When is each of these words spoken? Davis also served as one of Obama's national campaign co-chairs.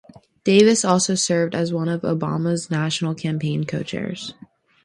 Davis 0.43 0.83
also 0.83 1.13
served 1.13 1.53
as 1.53 1.71
one 1.71 1.87
of 1.87 2.01
Obama's 2.01 2.71
national 2.71 3.13
campaign 3.13 3.65
co-chairs. 3.67 4.33